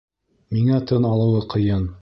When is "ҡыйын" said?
1.57-1.89